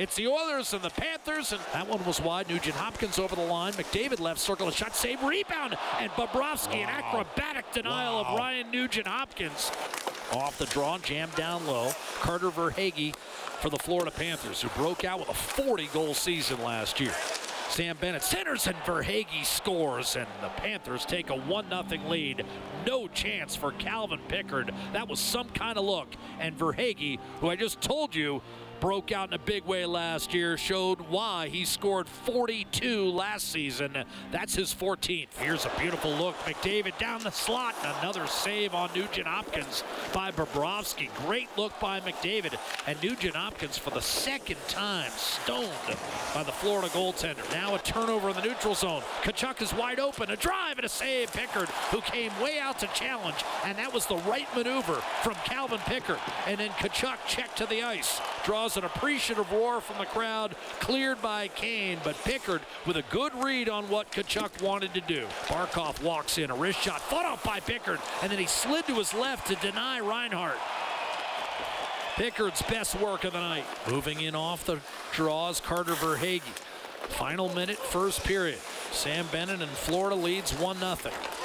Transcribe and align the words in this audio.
It's 0.00 0.16
the 0.16 0.28
Oilers 0.28 0.72
and 0.72 0.80
the 0.80 0.88
Panthers, 0.88 1.52
and 1.52 1.60
that 1.74 1.86
one 1.86 2.02
was 2.06 2.22
wide. 2.22 2.48
Nugent 2.48 2.74
Hopkins 2.74 3.18
over 3.18 3.36
the 3.36 3.44
line. 3.44 3.74
McDavid 3.74 4.18
left 4.18 4.40
circle, 4.40 4.66
a 4.66 4.72
shot, 4.72 4.96
save, 4.96 5.22
rebound, 5.22 5.76
and 5.98 6.10
Bobrovsky, 6.12 6.82
wow. 6.82 6.84
an 6.84 6.88
acrobatic 6.88 7.70
denial 7.70 8.14
wow. 8.14 8.30
of 8.30 8.38
Ryan 8.38 8.70
Nugent 8.70 9.06
Hopkins. 9.06 9.70
Off 10.32 10.56
the 10.56 10.64
draw, 10.64 10.96
jammed 10.96 11.34
down 11.34 11.66
low. 11.66 11.92
Carter 12.20 12.48
Verhaeghe 12.48 13.14
for 13.14 13.68
the 13.68 13.76
Florida 13.76 14.10
Panthers, 14.10 14.62
who 14.62 14.70
broke 14.70 15.04
out 15.04 15.18
with 15.18 15.28
a 15.28 15.34
40 15.34 15.90
goal 15.92 16.14
season 16.14 16.64
last 16.64 16.98
year. 16.98 17.12
Sam 17.68 17.98
Bennett 18.00 18.22
centers 18.22 18.66
and 18.66 18.76
Verhaeghe 18.78 19.44
scores, 19.44 20.16
and 20.16 20.26
the 20.40 20.48
Panthers 20.48 21.04
take 21.04 21.28
a 21.28 21.36
1 21.36 21.66
0 21.68 22.08
lead. 22.08 22.46
No 22.86 23.06
chance 23.06 23.54
for 23.54 23.72
Calvin 23.72 24.20
Pickard. 24.28 24.72
That 24.94 25.08
was 25.08 25.20
some 25.20 25.50
kind 25.50 25.76
of 25.76 25.84
look. 25.84 26.08
And 26.40 26.58
Verhaeghe, 26.58 27.18
who 27.40 27.50
I 27.50 27.56
just 27.56 27.82
told 27.82 28.14
you 28.14 28.40
broke 28.80 29.12
out 29.12 29.28
in 29.28 29.34
a 29.34 29.38
big 29.38 29.64
way 29.64 29.84
last 29.84 30.32
year, 30.32 30.56
showed 30.56 31.00
why 31.02 31.48
he 31.48 31.64
scored 31.64 32.08
42 32.08 33.10
last 33.10 33.52
season. 33.52 34.04
That's 34.32 34.54
his 34.54 34.74
14th. 34.74 35.28
Here's 35.38 35.66
a 35.66 35.72
beautiful 35.78 36.10
look. 36.12 36.36
McDavid 36.40 36.96
down 36.98 37.22
the 37.22 37.30
slot. 37.30 37.74
Another 38.00 38.26
save 38.26 38.74
on 38.74 38.90
Nugent 38.94 39.26
Hopkins 39.26 39.84
by 40.12 40.30
Bobrovsky. 40.30 41.08
Great 41.26 41.48
look 41.56 41.78
by 41.80 42.00
McDavid. 42.00 42.58
And 42.86 43.00
Nugent 43.02 43.34
Hopkins 43.34 43.76
for 43.76 43.90
the 43.90 44.00
second 44.00 44.58
time 44.68 45.10
stoned 45.16 45.68
by 46.34 46.42
the 46.42 46.52
Florida 46.52 46.88
goaltender. 46.88 47.50
Now 47.52 47.74
a 47.74 47.78
turnover 47.78 48.30
in 48.30 48.36
the 48.36 48.42
neutral 48.42 48.74
zone. 48.74 49.02
Tkachuk 49.22 49.60
is 49.62 49.74
wide 49.74 50.00
open. 50.00 50.30
A 50.30 50.36
drive 50.36 50.78
and 50.78 50.86
a 50.86 50.88
save. 50.88 51.32
Pickard, 51.32 51.68
who 51.90 52.00
came 52.00 52.32
way 52.40 52.58
out 52.58 52.78
to 52.78 52.86
challenge. 52.88 53.44
And 53.64 53.76
that 53.78 53.92
was 53.92 54.06
the 54.06 54.16
right 54.18 54.46
maneuver 54.56 55.02
from 55.22 55.34
Calvin 55.44 55.80
Pickard. 55.80 56.18
And 56.46 56.58
then 56.58 56.70
Tkachuk 56.70 57.18
checked 57.26 57.58
to 57.58 57.66
the 57.66 57.82
ice. 57.82 58.20
Draws 58.44 58.69
an 58.76 58.84
appreciative 58.84 59.50
roar 59.52 59.80
from 59.80 59.98
the 59.98 60.06
crowd, 60.06 60.54
cleared 60.80 61.20
by 61.22 61.48
Kane, 61.48 61.98
but 62.04 62.16
Pickard 62.24 62.60
with 62.86 62.96
a 62.96 63.04
good 63.10 63.34
read 63.34 63.68
on 63.68 63.88
what 63.88 64.10
Tkachuk 64.10 64.62
wanted 64.62 64.94
to 64.94 65.00
do. 65.00 65.26
Barkov 65.46 66.02
walks 66.02 66.38
in, 66.38 66.50
a 66.50 66.54
wrist 66.54 66.80
shot, 66.80 67.00
fought 67.00 67.24
off 67.24 67.44
by 67.44 67.60
Pickard, 67.60 68.00
and 68.22 68.30
then 68.30 68.38
he 68.38 68.46
slid 68.46 68.86
to 68.86 68.94
his 68.94 69.14
left 69.14 69.46
to 69.48 69.54
deny 69.56 70.00
Reinhart. 70.00 70.58
Pickard's 72.16 72.62
best 72.62 73.00
work 73.00 73.24
of 73.24 73.32
the 73.32 73.40
night. 73.40 73.64
Moving 73.88 74.20
in 74.20 74.34
off 74.34 74.64
the 74.66 74.78
draws, 75.12 75.60
Carter 75.60 75.92
Verhaeghe. 75.92 76.42
Final 77.10 77.48
minute, 77.54 77.76
first 77.76 78.24
period. 78.24 78.58
Sam 78.92 79.26
Bennett 79.30 79.60
and 79.60 79.70
Florida 79.70 80.16
leads 80.16 80.52
1 80.52 80.78
0. 80.78 80.96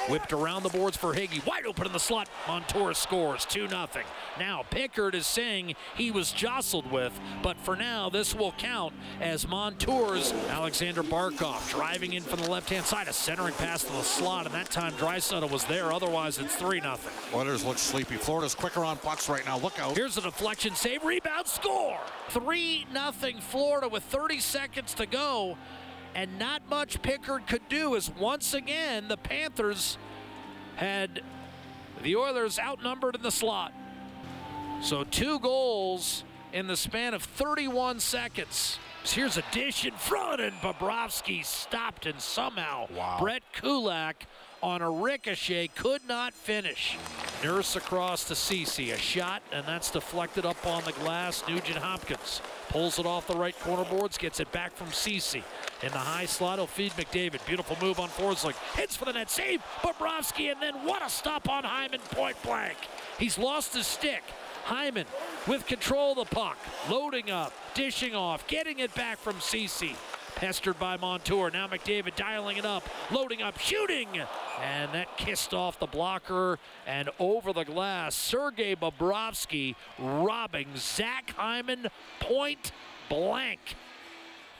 Whipped 0.08 0.32
around 0.32 0.62
the 0.62 0.68
boards 0.68 0.96
Verhaeghe. 0.96 1.44
Wide 1.46 1.66
open 1.66 1.86
in 1.86 1.92
the 1.92 1.98
slot. 1.98 2.28
Montour 2.46 2.94
scores 2.94 3.44
2 3.46 3.68
0. 3.68 3.86
Now, 4.38 4.64
Pickard 4.70 5.14
is 5.14 5.26
saying 5.26 5.74
he 5.96 6.10
was 6.10 6.32
jostled 6.32 6.90
with, 6.90 7.12
but 7.42 7.56
for 7.58 7.76
now, 7.76 8.08
this 8.08 8.34
will 8.34 8.52
count 8.52 8.94
as 9.20 9.46
Montour's 9.46 10.32
Alexander 10.48 11.02
Barkov 11.02 11.68
driving 11.70 12.14
in 12.14 12.22
from 12.22 12.40
the 12.40 12.50
left 12.50 12.70
hand 12.70 12.84
side. 12.84 13.08
A 13.08 13.12
centering 13.12 13.54
pass 13.54 13.82
to 13.84 13.92
the 13.92 14.02
slot, 14.02 14.46
and 14.46 14.54
that 14.54 14.70
time 14.70 14.92
Draisaitl 14.92 15.50
was 15.50 15.64
there. 15.64 15.92
Otherwise, 15.92 16.38
it's 16.38 16.54
3 16.56 16.80
0. 16.80 16.98
Oilers 17.34 17.64
look 17.64 17.78
sleepy. 17.78 18.16
Florida's 18.16 18.54
quicker 18.54 18.84
on 18.84 18.96
pucks 18.98 19.28
right 19.28 19.44
now. 19.44 19.58
Look 19.58 19.78
out. 19.80 19.96
Here's 19.96 20.16
a 20.16 20.22
deflection 20.22 20.74
save, 20.74 21.04
rebound, 21.04 21.46
score. 21.46 21.98
3 22.30 22.86
0 22.92 23.12
Florida 23.40 23.88
with 23.88 24.02
30 24.04 24.40
seconds 24.40 24.94
to 24.94 25.06
go 25.06 25.55
and 26.14 26.38
not 26.38 26.62
much 26.70 27.02
Pickard 27.02 27.46
could 27.46 27.68
do 27.68 27.94
as 27.94 28.10
once 28.10 28.54
again 28.54 29.08
the 29.08 29.16
Panthers 29.16 29.98
had 30.76 31.22
the 32.02 32.16
Oilers 32.16 32.58
outnumbered 32.58 33.14
in 33.14 33.22
the 33.22 33.30
slot. 33.30 33.72
So 34.82 35.04
two 35.04 35.38
goals 35.40 36.24
in 36.52 36.66
the 36.66 36.76
span 36.76 37.14
of 37.14 37.22
31 37.22 38.00
seconds. 38.00 38.78
Here's 39.04 39.36
a 39.36 39.44
dish 39.52 39.84
in 39.84 39.94
front, 39.94 40.40
and 40.40 40.52
Bobrovsky 40.56 41.44
stopped, 41.44 42.06
and 42.06 42.20
somehow 42.20 42.86
wow. 42.90 43.18
Brett 43.20 43.42
Kulak 43.52 44.26
on 44.62 44.82
a 44.82 44.90
ricochet 44.90 45.68
could 45.68 46.00
not 46.08 46.34
finish. 46.34 46.96
Nurse 47.44 47.76
across 47.76 48.24
to 48.24 48.34
Ceci, 48.34 48.90
a 48.90 48.96
shot, 48.96 49.42
and 49.52 49.64
that's 49.66 49.90
deflected 49.90 50.46
up 50.46 50.66
on 50.66 50.82
the 50.84 50.92
glass. 50.92 51.44
Nugent 51.46 51.78
Hopkins 51.78 52.40
pulls 52.68 52.98
it 52.98 53.06
off 53.06 53.26
the 53.26 53.36
right 53.36 53.58
corner 53.60 53.84
boards, 53.84 54.18
gets 54.18 54.40
it 54.40 54.50
back 54.52 54.72
from 54.74 54.90
Ceci. 54.90 55.44
In 55.82 55.92
the 55.92 55.98
high 55.98 56.26
slot, 56.26 56.58
he'll 56.58 56.66
feed 56.66 56.92
McDavid. 56.92 57.46
Beautiful 57.46 57.76
move 57.80 58.00
on 58.00 58.08
Forsling. 58.08 58.54
Hits 58.74 58.96
for 58.96 59.04
the 59.04 59.12
net, 59.12 59.30
save 59.30 59.62
Bobrovsky, 59.82 60.50
and 60.50 60.60
then 60.60 60.74
what 60.86 61.04
a 61.04 61.10
stop 61.10 61.48
on 61.48 61.64
Hyman, 61.64 62.00
point 62.10 62.40
blank. 62.42 62.76
He's 63.18 63.38
lost 63.38 63.74
his 63.74 63.86
stick. 63.86 64.22
Hyman 64.64 65.06
with 65.46 65.64
control 65.66 66.18
of 66.18 66.28
the 66.28 66.34
puck, 66.34 66.58
loading 66.90 67.30
up, 67.30 67.52
dishing 67.74 68.16
off, 68.16 68.48
getting 68.48 68.80
it 68.80 68.92
back 68.96 69.16
from 69.18 69.40
Ceci. 69.40 69.94
Pestered 70.36 70.78
by 70.78 70.98
Montour. 70.98 71.50
Now 71.50 71.66
McDavid 71.66 72.14
dialing 72.14 72.58
it 72.58 72.66
up, 72.66 72.84
loading 73.10 73.42
up, 73.42 73.58
shooting. 73.58 74.08
And 74.62 74.92
that 74.92 75.16
kissed 75.16 75.54
off 75.54 75.80
the 75.80 75.86
blocker 75.86 76.58
and 76.86 77.08
over 77.18 77.54
the 77.54 77.64
glass. 77.64 78.14
Sergei 78.14 78.76
Bobrovsky 78.76 79.74
robbing 79.98 80.68
Zach 80.76 81.32
Hyman 81.36 81.88
point 82.20 82.70
blank. 83.08 83.76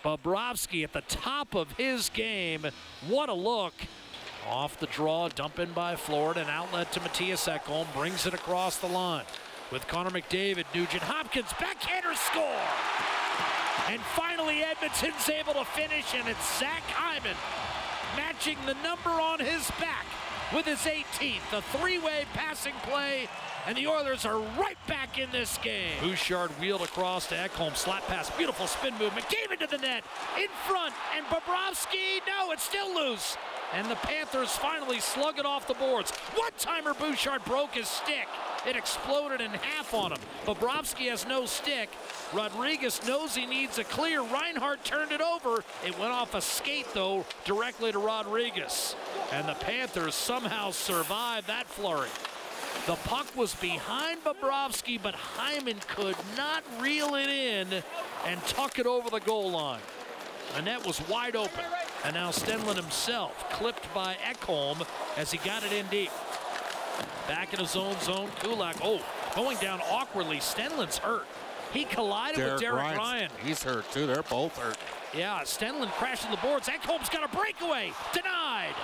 Bobrovsky 0.03 0.83
at 0.83 0.95
the 0.95 1.03
top 1.03 1.55
of 1.55 1.73
his 1.73 2.09
game. 2.09 2.67
What 3.07 3.29
a 3.29 3.35
look. 3.35 3.75
Off 4.49 4.79
the 4.79 4.87
draw, 4.87 5.29
dump 5.29 5.59
in 5.59 5.73
by 5.73 5.97
Florida, 5.97 6.41
an 6.41 6.49
outlet 6.49 6.93
to 6.93 7.01
Mattias 7.01 7.53
Ekholm, 7.53 7.93
brings 7.93 8.27
it 8.27 8.33
across 8.33 8.79
the 8.79 8.87
line 8.87 9.25
with 9.73 9.89
Connor 9.89 10.11
McDavid, 10.11 10.65
Nugent 10.73 11.03
Hopkins, 11.03 11.53
backhander 11.59 12.15
score! 12.15 13.26
And 13.89 14.01
finally, 14.01 14.63
Edmonton's 14.63 15.29
able 15.29 15.55
to 15.55 15.65
finish, 15.65 16.15
and 16.15 16.29
it's 16.29 16.59
Zach 16.59 16.83
Hyman 16.89 17.37
matching 18.17 18.57
the 18.67 18.75
number 18.83 19.11
on 19.11 19.39
his 19.39 19.71
back 19.79 20.07
with 20.55 20.67
his 20.67 20.81
18th. 20.81 21.53
A 21.53 21.63
three-way 21.63 22.25
passing 22.35 22.75
play, 22.83 23.29
and 23.67 23.77
the 23.77 23.87
Oilers 23.87 24.25
are 24.25 24.39
right 24.59 24.79
back 24.87 25.19
in 25.19 25.31
this 25.33 25.59
game. 25.59 25.93
Bouchard 26.01 26.51
wheeled 26.61 26.83
across 26.83 27.27
to 27.29 27.35
Ekholm, 27.35 27.77
slap 27.77 28.07
pass, 28.07 28.31
beautiful 28.31 28.67
spin 28.67 28.95
move. 28.99 29.13
McDavid 29.13 29.59
to 29.61 29.67
the 29.67 29.79
net, 29.79 30.05
in 30.39 30.49
front, 30.67 30.95
and 31.17 31.25
Bobrovsky, 31.27 32.21
no, 32.27 32.53
it's 32.53 32.63
still 32.63 32.95
loose. 32.95 33.37
And 33.75 33.91
the 33.91 33.97
Panthers 33.97 34.51
finally 34.51 35.01
slug 35.01 35.39
it 35.39 35.47
off 35.47 35.67
the 35.67 35.75
boards. 35.75 36.11
One-timer 36.35 36.95
Bouchard 36.95 37.45
broke 37.45 37.75
his 37.75 37.89
stick. 37.89 38.29
It 38.67 38.77
exploded 38.77 39.41
in 39.41 39.51
half 39.51 39.93
on 39.93 40.13
him. 40.13 40.19
Bobrovsky 40.45 41.11
has 41.11 41.27
no 41.27 41.47
stick. 41.47 41.89
Rodrigues 42.33 43.07
knows 43.07 43.35
he 43.35 43.47
needs 43.47 43.79
a 43.79 43.85
clear. 43.85 44.23
Reinhart 44.23 44.85
turned 44.85 45.13
it 45.13 45.21
over. 45.21 45.63
It 45.85 45.99
went 45.99 46.13
off 46.13 46.35
a 46.35 46.41
skate, 46.41 46.87
though, 46.95 47.25
directly 47.45 47.93
to 47.93 47.99
Rodrigues. 47.99 48.97
And 49.33 49.49
the 49.49 49.55
Panthers 49.55 50.15
somehow 50.15 50.71
survived 50.71 51.47
that 51.49 51.67
flurry. 51.67 52.09
The 52.87 52.97
puck 52.97 53.27
was 53.37 53.55
behind 53.57 54.23
Bobrovsky, 54.23 55.01
but 55.03 55.15
Hyman 55.15 55.79
could 55.89 56.17
not 56.37 56.63
reel 56.81 57.15
it 57.15 57.29
in 57.29 57.83
and 58.25 58.41
tuck 58.47 58.79
it 58.79 58.87
over 58.87 59.11
the 59.11 59.21
goal 59.21 59.51
line. 59.51 59.81
The 60.55 60.63
net 60.63 60.87
was 60.87 61.01
wide 61.09 61.37
open. 61.37 61.65
And 62.07 62.15
now 62.15 62.31
Stenlund 62.31 62.77
himself, 62.77 63.51
clipped 63.51 63.93
by 63.93 64.17
Ekholm 64.25 64.87
as 65.17 65.33
he 65.33 65.39
got 65.39 65.65
it 65.65 65.73
in 65.73 65.85
deep. 65.89 66.13
Back 67.27 67.53
in 67.53 67.59
his 67.59 67.75
own 67.75 67.99
zone, 67.99 68.29
Kulak. 68.39 68.77
Oh, 68.81 69.05
going 69.35 69.57
down 69.57 69.81
awkwardly. 69.91 70.37
Stenlund's 70.37 70.99
hurt. 70.99 71.27
He 71.73 71.85
collided 71.85 72.37
Derek 72.37 72.53
with 72.53 72.61
Derek 72.61 72.77
Ryan's, 72.77 72.99
Ryan. 72.99 73.31
He's 73.45 73.61
hurt 73.65 73.91
too. 73.91 74.07
They're 74.07 74.23
both 74.23 74.57
hurt. 74.57 74.79
Yeah, 75.13 75.41
Stenlund 75.41 75.91
crashing 75.95 76.31
the 76.31 76.37
boards. 76.37 76.69
Ekholm's 76.69 77.09
got 77.09 77.25
a 77.25 77.37
breakaway. 77.37 77.93
Denied 78.13 78.77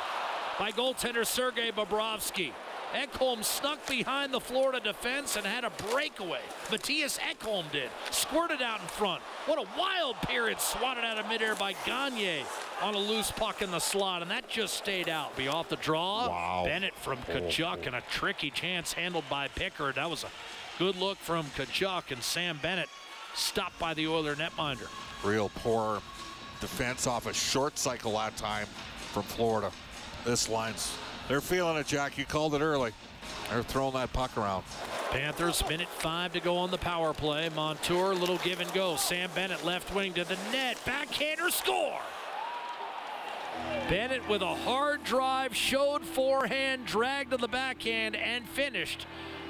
by 0.58 0.72
goaltender 0.72 1.24
Sergei 1.24 1.70
Bobrovsky. 1.70 2.50
Ekholm 2.92 3.42
snuck 3.42 3.86
behind 3.86 4.32
the 4.32 4.40
Florida 4.40 4.80
defense 4.80 5.36
and 5.36 5.46
had 5.46 5.64
a 5.64 5.70
breakaway. 5.90 6.40
Mattias 6.68 7.18
Ekholm 7.18 7.70
did. 7.72 7.88
Squirted 8.10 8.60
out 8.60 8.80
in 8.80 8.86
front. 8.86 9.22
What 9.46 9.58
a 9.58 9.66
wild 9.78 10.16
period 10.22 10.60
swatted 10.60 11.04
out 11.04 11.18
of 11.18 11.26
midair 11.28 11.54
by 11.54 11.74
Gagner 11.86 12.44
on 12.82 12.94
a 12.94 12.98
loose 12.98 13.30
puck 13.30 13.62
in 13.62 13.70
the 13.70 13.78
slot, 13.78 14.22
and 14.22 14.30
that 14.30 14.48
just 14.48 14.74
stayed 14.74 15.08
out. 15.08 15.36
Be 15.36 15.48
off 15.48 15.68
the 15.68 15.76
draw. 15.76 16.28
Wow. 16.28 16.62
Bennett 16.66 16.94
from 16.94 17.18
Tkachuk 17.18 17.78
oh. 17.78 17.86
and 17.86 17.96
a 17.96 18.02
tricky 18.10 18.50
chance 18.50 18.92
handled 18.92 19.24
by 19.30 19.48
Pickard. 19.48 19.94
That 19.94 20.10
was 20.10 20.24
a 20.24 20.28
good 20.78 20.96
look 20.96 21.18
from 21.18 21.46
Tkachuk 21.56 22.10
and 22.10 22.22
Sam 22.22 22.58
Bennett 22.62 22.88
stopped 23.34 23.78
by 23.78 23.94
the 23.94 24.06
Oiler 24.06 24.34
netminder. 24.34 24.88
Real 25.24 25.50
poor 25.56 26.02
defense 26.60 27.06
off 27.06 27.26
a 27.26 27.32
short 27.32 27.78
cycle 27.78 28.12
that 28.12 28.36
time 28.36 28.66
from 29.12 29.22
Florida. 29.22 29.70
This 30.24 30.48
line's 30.48 30.96
they're 31.28 31.40
feeling 31.40 31.76
it, 31.76 31.86
Jack. 31.86 32.18
You 32.18 32.24
called 32.24 32.54
it 32.54 32.60
early. 32.60 32.92
They're 33.50 33.62
throwing 33.62 33.94
that 33.94 34.12
puck 34.12 34.36
around. 34.36 34.64
Panthers, 35.10 35.62
minute 35.68 35.88
five 35.88 36.32
to 36.32 36.40
go 36.40 36.56
on 36.56 36.70
the 36.70 36.78
power 36.78 37.12
play. 37.12 37.48
Montour, 37.54 38.14
little 38.14 38.38
give 38.38 38.60
and 38.60 38.72
go. 38.72 38.96
Sam 38.96 39.30
Bennett, 39.34 39.64
left 39.64 39.94
wing 39.94 40.14
to 40.14 40.24
the 40.24 40.38
net. 40.50 40.78
Backhander 40.84 41.50
score. 41.50 42.00
Bennett 43.88 44.26
with 44.28 44.42
a 44.42 44.54
hard 44.54 45.04
drive, 45.04 45.54
showed 45.54 46.04
forehand, 46.04 46.86
dragged 46.86 47.30
to 47.32 47.36
the 47.36 47.48
backhand, 47.48 48.16
and 48.16 48.48
finished 48.48 49.06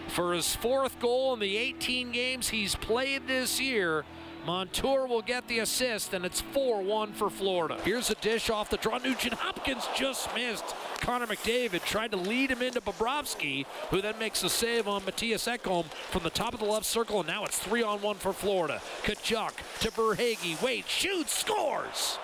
for 0.09 0.35
his 0.35 0.55
fourth 0.55 0.99
goal 0.99 1.33
in 1.35 1.41
the 1.41 1.57
18 1.57 2.11
games 2.13 2.49
he's 2.49 2.75
played 2.75 3.27
this 3.29 3.61
year. 3.61 4.05
Montour 4.45 5.07
will 5.07 5.23
get 5.23 5.47
the 5.47 5.61
assist, 5.61 6.15
and 6.15 6.25
it's 6.25 6.41
4 6.41 6.83
1 6.83 7.13
for 7.13 7.31
Florida. 7.31 7.79
Here's 7.85 8.11
a 8.11 8.15
dish 8.17 8.51
off 8.51 8.71
the 8.71 8.77
draw. 8.77 8.99
Nugent 8.99 9.35
Hopkins 9.35 9.87
just 9.95 10.35
missed. 10.35 10.65
Connor 11.01 11.27
McDavid 11.27 11.85
tried 11.85 12.11
to 12.11 12.17
lead 12.17 12.51
him 12.51 12.63
into 12.63 12.81
Bobrovsky, 12.81 13.67
who 13.91 14.01
then 14.01 14.19
makes 14.19 14.43
a 14.43 14.51
save 14.51 14.89
on 14.89 15.03
Mattias 15.03 15.47
Ekholm 15.47 15.85
from 16.11 16.23
the 16.25 16.31
top 16.31 16.55
of 16.55 16.61
the 16.61 16.67
left 16.67 16.87
circle, 16.87 17.21
and 17.21 17.29
now 17.29 17.45
it's 17.45 17.59
3 17.59 17.83
on 17.83 18.03
1 18.03 18.17
for 18.17 18.33
Florida. 18.33 18.81
Tkachuk 19.03 19.53
to 19.81 19.91
Verhaeghe. 19.91 20.61
Wait, 20.63 20.87
shoots, 20.89 21.39
scores! 21.39 22.19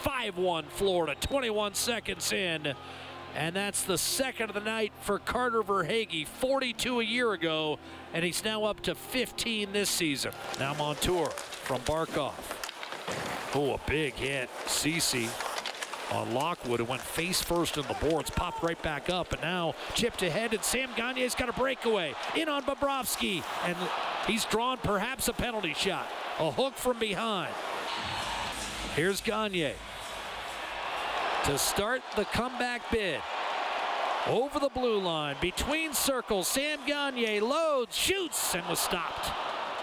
5 0.00 0.38
1 0.38 0.64
Florida, 0.70 1.14
21 1.20 1.74
seconds 1.74 2.32
in. 2.32 2.74
And 3.36 3.54
that's 3.54 3.84
the 3.84 3.96
second 3.96 4.50
of 4.50 4.54
the 4.54 4.60
night 4.60 4.92
for 5.00 5.18
Carter 5.18 5.62
Verhaeghe, 5.62 6.26
42 6.26 7.00
a 7.00 7.04
year 7.04 7.32
ago, 7.32 7.78
and 8.12 8.24
he's 8.24 8.44
now 8.44 8.64
up 8.64 8.80
to 8.82 8.94
15 8.94 9.72
this 9.72 9.88
season. 9.88 10.32
Now 10.58 10.74
Montour 10.74 11.30
from 11.30 11.80
Barkov. 11.82 12.34
Oh, 13.54 13.74
a 13.74 13.80
big 13.88 14.14
hit. 14.14 14.48
Ceci 14.66 15.28
on 16.12 16.34
Lockwood, 16.34 16.80
It 16.80 16.88
went 16.88 17.00
face 17.00 17.40
first 17.40 17.76
in 17.76 17.84
the 17.86 17.94
boards, 17.94 18.30
popped 18.30 18.64
right 18.64 18.80
back 18.82 19.08
up, 19.08 19.32
and 19.32 19.40
now 19.42 19.74
chipped 19.94 20.22
ahead, 20.22 20.52
and 20.52 20.64
Sam 20.64 20.90
Gagner's 20.96 21.36
got 21.36 21.48
a 21.48 21.52
breakaway. 21.52 22.14
In 22.36 22.48
on 22.48 22.64
Bobrovsky, 22.64 23.44
and 23.64 23.76
he's 24.26 24.44
drawn 24.44 24.78
perhaps 24.78 25.28
a 25.28 25.32
penalty 25.32 25.74
shot. 25.74 26.08
A 26.40 26.50
hook 26.50 26.74
from 26.76 26.98
behind. 26.98 27.54
Here's 28.96 29.20
Gagner 29.20 29.74
to 31.44 31.56
start 31.58 32.02
the 32.16 32.24
comeback 32.26 32.90
bid. 32.90 33.20
Over 34.26 34.58
the 34.58 34.68
blue 34.68 34.98
line, 34.98 35.36
between 35.40 35.94
circles, 35.94 36.46
Sam 36.48 36.78
Gagner 36.86 37.40
loads, 37.40 37.96
shoots, 37.96 38.54
and 38.54 38.66
was 38.68 38.78
stopped. 38.78 39.30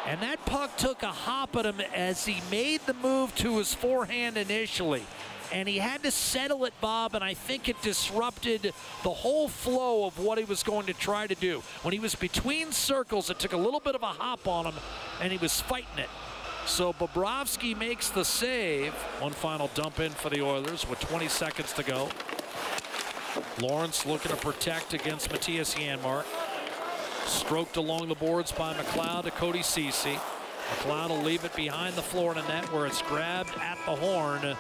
And 0.06 0.22
that 0.22 0.46
puck 0.46 0.78
took 0.78 1.02
a 1.04 1.08
hop 1.08 1.56
at 1.56 1.66
him 1.66 1.82
as 1.94 2.26
he 2.26 2.42
made 2.52 2.82
the 2.86 2.94
move 2.94 3.36
to 3.36 3.58
his 3.58 3.74
forehand 3.74 4.38
initially. 4.38 5.04
And 5.52 5.68
he 5.68 5.80
had 5.80 6.04
to 6.04 6.12
settle 6.12 6.66
it, 6.66 6.74
Bob, 6.80 7.16
and 7.16 7.24
I 7.24 7.34
think 7.34 7.68
it 7.68 7.82
disrupted 7.82 8.74
the 9.04 9.10
whole 9.10 9.48
flow 9.48 10.06
of 10.06 10.20
what 10.20 10.38
he 10.38 10.44
was 10.44 10.62
going 10.62 10.86
to 10.86 10.94
try 10.94 11.26
to 11.26 11.36
do. 11.36 11.64
When 11.82 11.94
he 11.94 12.00
was 12.00 12.14
between 12.16 12.72
circles, 12.72 13.30
it 13.30 13.40
took 13.40 13.54
a 13.54 13.58
little 13.58 13.80
bit 13.80 13.96
of 13.96 14.04
a 14.04 14.08
hop 14.08 14.48
on 14.48 14.66
him, 14.66 14.76
and 15.22 15.32
he 15.32 15.38
was 15.38 15.60
fighting 15.60 15.98
it. 15.98 16.10
So 16.68 16.92
Bobrovsky 16.92 17.76
makes 17.76 18.10
the 18.10 18.26
save. 18.26 18.94
One 19.20 19.32
final 19.32 19.72
dump 19.74 20.02
in 20.02 20.12
for 20.12 20.30
the 20.30 20.42
Oilers 20.42 20.88
with 20.88 21.00
20 21.00 21.30
seconds 21.30 21.72
to 21.74 21.82
go. 21.84 22.10
Lorentz 23.60 24.06
looking 24.06 24.32
to 24.32 24.38
protect 24.38 24.94
against 24.94 25.30
Mattias 25.30 25.76
Janmark. 25.76 26.26
Stroked 27.26 27.78
along 27.78 28.10
the 28.10 28.16
boards 28.16 28.52
by 28.52 28.74
McLeod 28.74 29.24
to 29.24 29.32
Cody 29.32 29.64
Ceci. 29.64 30.20
McLeod 30.76 31.10
will 31.10 31.24
leave 31.24 31.46
it 31.46 31.56
behind 31.56 31.96
the 31.96 32.02
Florida 32.02 32.44
net 32.50 32.72
where 32.74 32.86
it's 32.86 33.02
grabbed 33.04 33.58
at 33.60 33.78
the 33.86 33.96
horn 33.96 34.56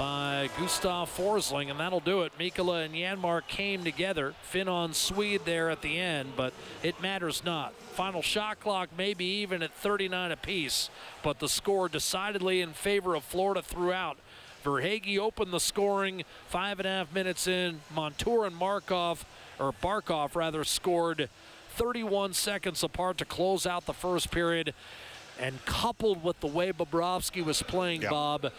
by 0.00 0.48
Gustav 0.58 1.14
Forsling, 1.14 1.70
and 1.70 1.78
that'll 1.78 2.00
do 2.00 2.22
it. 2.22 2.32
Mikkola 2.38 2.86
and 2.86 2.94
Janmark 2.94 3.46
came 3.48 3.84
together. 3.84 4.32
Finn 4.40 4.66
on 4.66 4.94
Swede 4.94 5.42
there 5.44 5.68
at 5.68 5.82
the 5.82 5.98
end, 5.98 6.30
but 6.38 6.54
it 6.82 7.02
matters 7.02 7.44
not. 7.44 7.74
Final 7.74 8.22
shot 8.22 8.58
clock 8.60 8.88
may 8.96 9.12
be 9.12 9.42
even 9.42 9.62
at 9.62 9.74
39 9.74 10.32
apiece, 10.32 10.88
but 11.22 11.38
the 11.38 11.50
score 11.50 11.86
decidedly 11.86 12.62
in 12.62 12.72
favor 12.72 13.14
of 13.14 13.22
Florida 13.24 13.60
throughout. 13.60 14.16
Verhaeghe 14.64 15.18
opened 15.18 15.52
the 15.52 15.60
scoring 15.60 16.24
five 16.48 16.80
and 16.80 16.86
a 16.86 16.90
half 16.90 17.14
minutes 17.14 17.46
in. 17.46 17.82
Montour 17.94 18.46
and 18.46 18.56
Markov, 18.56 19.26
or 19.58 19.70
Barkov 19.82 20.34
rather, 20.34 20.64
scored 20.64 21.28
31 21.76 22.32
seconds 22.32 22.82
apart 22.82 23.18
to 23.18 23.26
close 23.26 23.66
out 23.66 23.84
the 23.84 23.92
first 23.92 24.30
period. 24.30 24.72
And 25.38 25.62
coupled 25.66 26.24
with 26.24 26.40
the 26.40 26.46
way 26.46 26.72
Bobrovsky 26.72 27.44
was 27.44 27.62
playing, 27.62 28.00
Yep. 28.00 28.10
Bob, 28.10 28.52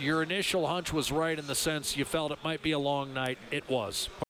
your 0.00 0.22
initial 0.22 0.66
hunch 0.66 0.92
was 0.92 1.12
right 1.12 1.38
in 1.38 1.46
the 1.46 1.54
sense 1.54 1.96
you 1.96 2.04
felt 2.04 2.32
it 2.32 2.38
might 2.42 2.62
be 2.62 2.72
a 2.72 2.78
long 2.78 3.14
night. 3.14 3.38
It 3.50 3.68
was. 3.68 4.08